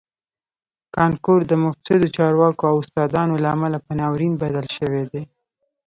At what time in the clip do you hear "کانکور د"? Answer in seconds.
0.95-1.53